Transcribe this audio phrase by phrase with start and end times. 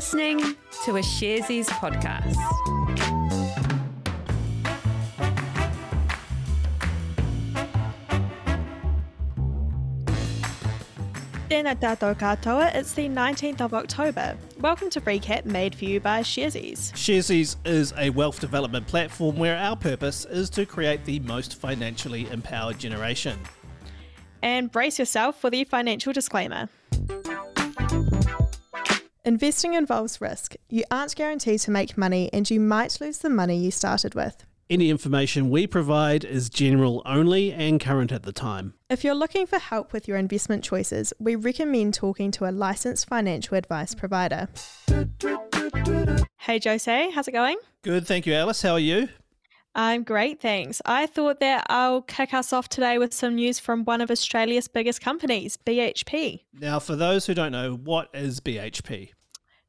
[0.00, 0.38] listening
[0.82, 2.34] to a Sharesies podcast.
[11.50, 14.38] Tēnā tātou katoa, it's the 19th of October.
[14.60, 16.92] Welcome to Recap made for you by Sharesies.
[16.94, 22.26] Sharesies is a wealth development platform where our purpose is to create the most financially
[22.30, 23.38] empowered generation.
[24.40, 26.70] And brace yourself for the financial disclaimer.
[29.22, 30.54] Investing involves risk.
[30.70, 34.46] You aren't guaranteed to make money and you might lose the money you started with.
[34.70, 38.72] Any information we provide is general only and current at the time.
[38.88, 43.08] If you're looking for help with your investment choices, we recommend talking to a licensed
[43.08, 44.48] financial advice provider.
[46.38, 47.58] Hey Jose, how's it going?
[47.82, 48.62] Good, thank you, Alice.
[48.62, 49.08] How are you?
[49.74, 50.82] I'm great, thanks.
[50.84, 54.68] I thought that I'll kick us off today with some news from one of Australia's
[54.68, 56.40] biggest companies, BHP.
[56.52, 59.10] Now, for those who don't know, what is BHP?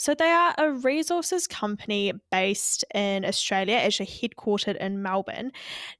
[0.00, 5.50] So they are a resources company based in Australia, actually headquartered in Melbourne.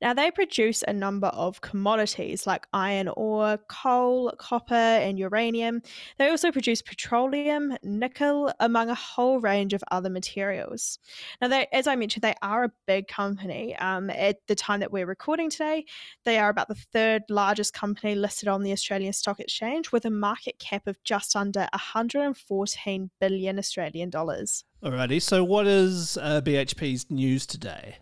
[0.00, 5.82] Now they produce a number of commodities like iron ore, coal, copper, and uranium.
[6.16, 11.00] They also produce petroleum, nickel, among a whole range of other materials.
[11.40, 13.74] Now, they, as I mentioned, they are a big company.
[13.78, 15.86] Um, at the time that we're recording today,
[16.24, 20.10] they are about the third largest company listed on the Australian Stock Exchange with a
[20.10, 24.64] market cap of just under 114 billion Australian Australian dollars.
[24.84, 27.96] Alrighty, so what is uh, BHP's news today?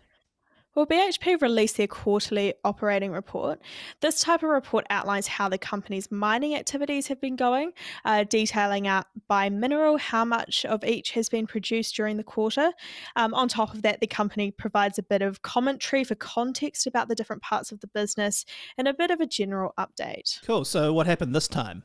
[0.75, 3.59] Well, BHP released their quarterly operating report.
[4.01, 7.71] This type of report outlines how the company's mining activities have been going,
[8.05, 12.73] uh, detailing out by mineral how much of each has been produced during the quarter.
[13.15, 17.07] Um, on top of that, the company provides a bit of commentary for context about
[17.07, 18.45] the different parts of the business
[18.77, 20.39] and a bit of a general update.
[20.45, 20.63] Cool.
[20.63, 21.83] So, what happened this time?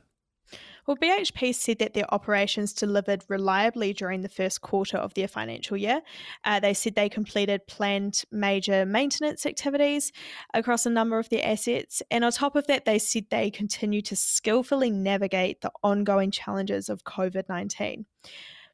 [0.85, 5.77] Well, BHP said that their operations delivered reliably during the first quarter of their financial
[5.77, 6.01] year.
[6.43, 10.11] Uh, they said they completed planned major maintenance activities
[10.53, 12.01] across a number of their assets.
[12.11, 16.89] And on top of that, they said they continue to skillfully navigate the ongoing challenges
[16.89, 18.05] of COVID 19.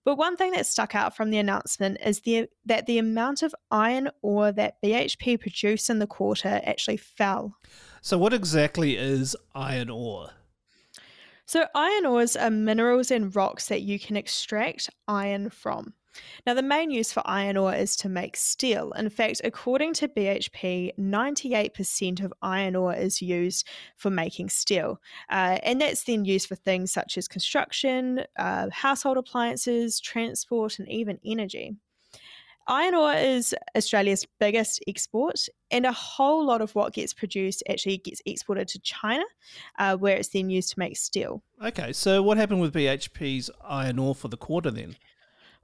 [0.06, 3.54] But one thing that stuck out from the announcement is the, that the amount of
[3.70, 7.56] iron ore that BHP produced in the quarter actually fell.
[8.02, 10.32] So, what exactly is iron ore?
[11.50, 15.96] So, iron ores are minerals and rocks that you can extract iron from.
[16.46, 18.92] Now, the main use for iron ore is to make steel.
[18.92, 23.68] In fact, according to BHP, 98% of iron ore is used
[23.98, 25.02] for making steel.
[25.32, 30.88] Uh, and that's then used for things such as construction, uh, household appliances, transport, and
[30.88, 31.76] even energy.
[32.70, 37.98] Iron ore is Australia's biggest export, and a whole lot of what gets produced actually
[37.98, 39.24] gets exported to China,
[39.80, 41.42] uh, where it's then used to make steel.
[41.66, 44.96] Okay, so what happened with BHP's iron ore for the quarter then?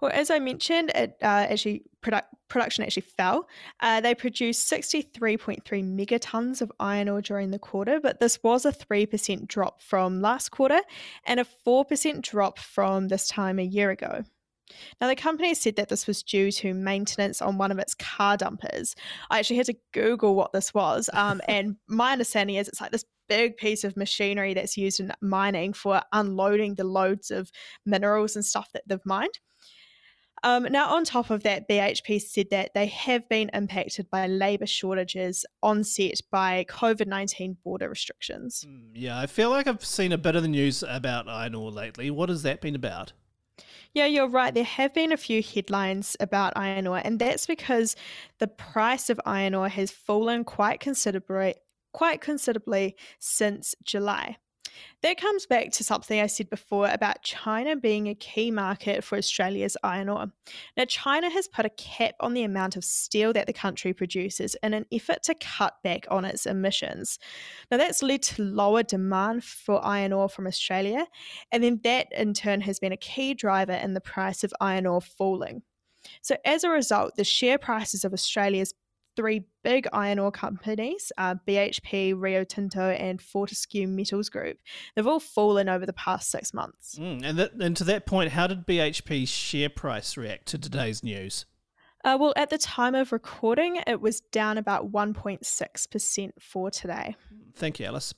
[0.01, 3.47] Well, as I mentioned, it uh, actually produ- production actually fell.
[3.81, 8.71] Uh, they produced 63.3 megatons of iron ore during the quarter, but this was a
[8.71, 10.81] 3% drop from last quarter
[11.27, 14.23] and a 4% drop from this time a year ago.
[14.99, 18.37] Now, the company said that this was due to maintenance on one of its car
[18.37, 18.95] dumpers.
[19.29, 22.91] I actually had to Google what this was, um, and my understanding is it's like
[22.91, 27.51] this big piece of machinery that's used in mining for unloading the loads of
[27.85, 29.39] minerals and stuff that they've mined.
[30.43, 34.67] Um, now, on top of that, BHP said that they have been impacted by labour
[34.67, 38.63] shortages onset by COVID 19 border restrictions.
[38.67, 41.71] Hmm, yeah, I feel like I've seen a bit of the news about iron ore
[41.71, 42.11] lately.
[42.11, 43.13] What has that been about?
[43.93, 44.53] Yeah, you're right.
[44.53, 47.95] There have been a few headlines about iron ore, and that's because
[48.39, 51.55] the price of iron ore has fallen quite considerably,
[51.93, 54.37] quite considerably since July.
[55.01, 59.17] That comes back to something I said before about China being a key market for
[59.17, 60.31] Australia's iron ore.
[60.75, 64.55] Now, China has put a cap on the amount of steel that the country produces
[64.63, 67.19] in an effort to cut back on its emissions.
[67.69, 71.07] Now, that's led to lower demand for iron ore from Australia,
[71.51, 74.85] and then that in turn has been a key driver in the price of iron
[74.85, 75.61] ore falling.
[76.21, 78.73] So, as a result, the share prices of Australia's
[79.15, 84.57] three big iron ore companies, uh, BHP, Rio Tinto, and Fortescue Metals Group.
[84.95, 86.97] They've all fallen over the past six months.
[86.99, 91.03] Mm, and, that, and to that point, how did BHP's share price react to today's
[91.03, 91.45] news?
[92.03, 97.15] Uh, well, at the time of recording, it was down about 1.6% for today.
[97.55, 98.13] Thank you, Alice.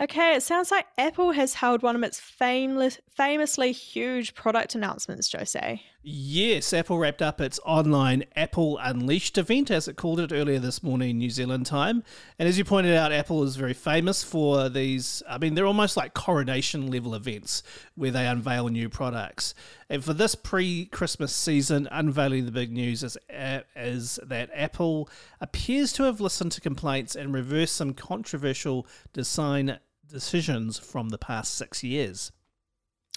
[0.00, 5.30] Okay, it sounds like Apple has held one of its famous, famously huge product announcements,
[5.30, 5.82] Jose.
[6.02, 10.82] Yes, Apple wrapped up its online Apple Unleashed event, as it called it earlier this
[10.82, 12.02] morning, New Zealand time.
[12.38, 15.22] And as you pointed out, Apple is very famous for these.
[15.28, 17.62] I mean, they're almost like coronation level events
[17.96, 19.54] where they unveil new products.
[19.90, 25.06] And for this pre Christmas season, unveiling the big news is, uh, is that Apple
[25.38, 31.54] appears to have listened to complaints and reversed some controversial design decisions from the past
[31.54, 32.32] six years.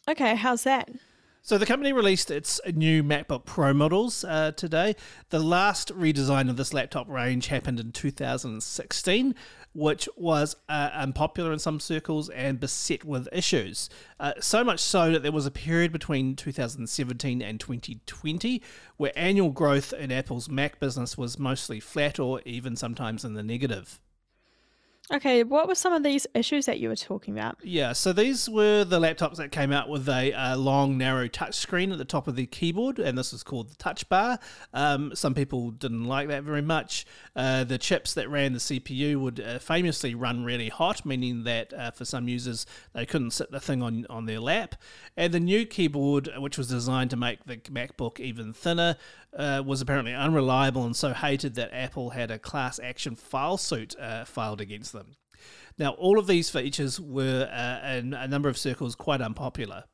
[0.05, 0.89] Okay, how's that?
[1.45, 4.95] So the company released its new MacBook Pro models uh, today.
[5.27, 9.35] The last redesign of this laptop range happened in 2016,
[9.73, 13.89] which was uh, unpopular in some circles and beset with issues.
[14.21, 18.61] Uh, so much so that there was a period between 2017 and 2020
[18.95, 23.43] where annual growth in Apple's Mac business was mostly flat or even sometimes in the
[23.43, 23.99] negative.
[25.11, 27.57] Okay, what were some of these issues that you were talking about?
[27.61, 31.97] Yeah, so these were the laptops that came out with a, long, narrow touchscreen at
[31.97, 34.39] the top of the keyboard, and this was called the touch bar.
[34.73, 37.05] Um, some people didn't like that very much.
[37.35, 41.73] Uh, the chips that ran the CPU would uh, famously run really hot, meaning that
[41.73, 44.75] uh, for some users they couldn't sit the thing on, on their lap.
[45.17, 48.95] And the new keyboard, which was designed to make the MacBook even thinner,
[49.37, 53.95] uh, was apparently unreliable and so hated that Apple had a class action file suit
[53.99, 55.15] uh, filed against them.
[55.77, 59.85] Now, all of these features were, uh, in a number of circles, quite unpopular.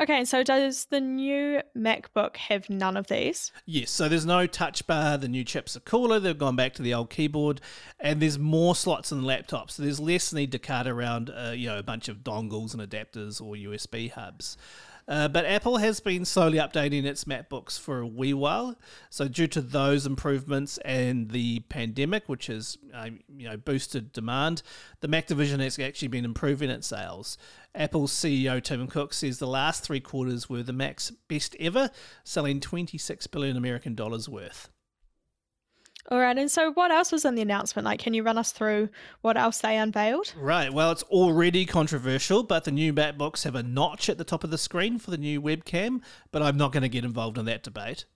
[0.00, 3.52] Okay, so does the new MacBook have none of these?
[3.66, 6.82] Yes, so there's no touch bar, the new chips are cooler, they've gone back to
[6.82, 7.60] the old keyboard,
[7.98, 11.52] and there's more slots in the laptop, so there's less need to cart around uh,
[11.54, 14.56] you know, a bunch of dongles and adapters or USB hubs.
[15.08, 18.76] Uh, but Apple has been slowly updating its MacBooks for a wee while.
[19.08, 24.62] So due to those improvements and the pandemic, which has uh, you know boosted demand,
[25.00, 27.38] the Mac division has actually been improving its sales.
[27.74, 31.90] Apple's CEO Tim Cook says the last three quarters were the Mac's best ever,
[32.24, 34.68] selling 26 billion American dollars worth.
[36.08, 37.84] All right, and so what else was in the announcement?
[37.84, 38.88] Like, can you run us through
[39.20, 40.32] what else they unveiled?
[40.36, 44.42] Right, well, it's already controversial, but the new MacBooks have a notch at the top
[44.42, 46.00] of the screen for the new webcam,
[46.32, 48.06] but I'm not going to get involved in that debate.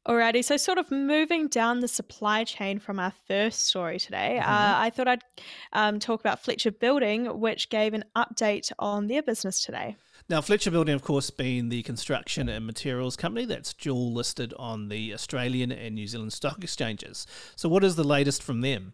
[0.08, 4.52] Alrighty, so sort of moving down the supply chain from our first story today, mm-hmm.
[4.52, 5.24] uh, I thought I'd
[5.74, 9.96] um, talk about Fletcher Building, which gave an update on their business today.
[10.30, 14.90] Now, Fletcher Building, of course, being the construction and materials company that's dual listed on
[14.90, 17.26] the Australian and New Zealand stock exchanges.
[17.56, 18.94] So, what is the latest from them?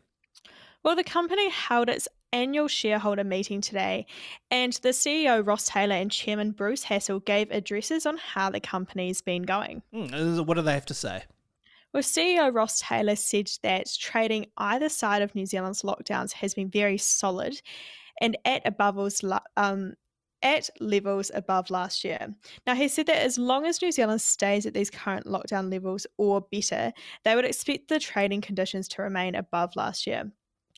[0.82, 4.06] Well, the company held its annual shareholder meeting today,
[4.50, 9.22] and the CEO Ross Taylor and Chairman Bruce Hassall gave addresses on how the company's
[9.22, 9.82] been going.
[9.94, 11.24] Mm, what do they have to say?
[11.94, 16.70] Well, CEO Ross Taylor said that trading either side of New Zealand's lockdowns has been
[16.70, 17.62] very solid
[18.22, 18.98] and at above
[19.58, 19.94] um,
[20.44, 22.34] at levels above last year.
[22.66, 26.08] Now, he said that as long as New Zealand stays at these current lockdown levels
[26.18, 26.94] or better,
[27.24, 30.32] they would expect the trading conditions to remain above last year.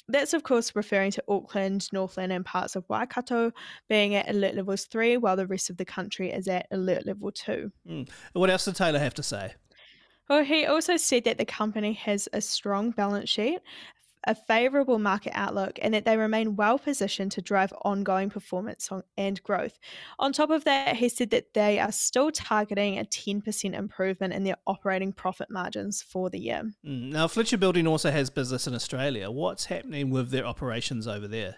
[0.09, 3.51] That's, of course, referring to Auckland, Northland, and parts of Waikato
[3.87, 7.31] being at alert levels three, while the rest of the country is at alert level
[7.31, 7.71] two.
[7.89, 8.09] Mm.
[8.33, 9.53] What else did Taylor have to say?
[10.29, 13.59] Well, he also said that the company has a strong balance sheet,
[14.25, 19.43] a favourable market outlook and that they remain well positioned to drive ongoing performance and
[19.43, 19.79] growth.
[20.19, 24.43] On top of that, he said that they are still targeting a 10% improvement in
[24.43, 26.63] their operating profit margins for the year.
[26.85, 29.29] Mm, now, Fletcher Building also has business in Australia.
[29.29, 31.57] What's happening with their operations over there?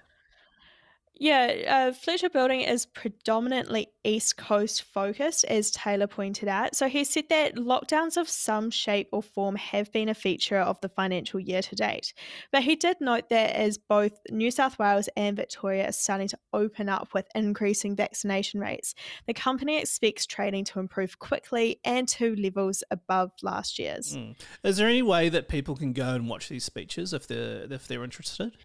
[1.17, 6.75] Yeah, uh, Fletcher Building is predominantly East Coast focused, as Taylor pointed out.
[6.75, 10.79] So he said that lockdowns of some shape or form have been a feature of
[10.81, 12.13] the financial year to date.
[12.51, 16.37] But he did note that as both New South Wales and Victoria are starting to
[16.53, 18.93] open up with increasing vaccination rates,
[19.25, 24.17] the company expects trading to improve quickly and to levels above last year's.
[24.17, 24.35] Mm.
[24.63, 27.87] Is there any way that people can go and watch these speeches if they're if
[27.87, 28.57] they're interested?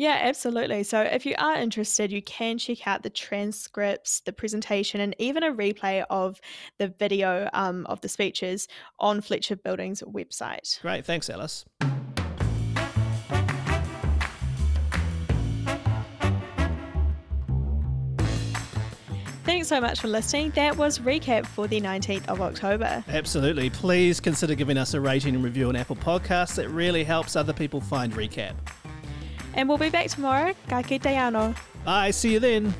[0.00, 0.82] Yeah, absolutely.
[0.84, 5.42] So if you are interested, you can check out the transcripts, the presentation, and even
[5.42, 6.40] a replay of
[6.78, 8.66] the video um, of the speeches
[8.98, 10.80] on Fletcher Building's website.
[10.80, 11.04] Great.
[11.04, 11.66] Thanks, Alice.
[19.44, 20.48] Thanks so much for listening.
[20.52, 23.04] That was recap for the 19th of October.
[23.06, 23.68] Absolutely.
[23.68, 26.58] Please consider giving us a rating and review on Apple Podcasts.
[26.58, 28.54] It really helps other people find recap.
[29.54, 30.54] And we'll be back tomorrow.
[30.68, 31.54] Ka kite ano.
[31.84, 32.10] Bye.
[32.10, 32.74] See you then.